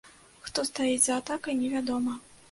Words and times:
Хто 0.45 0.63
стаіць 0.69 1.03
за 1.03 1.17
атакай, 1.23 1.57
невядома. 1.59 2.17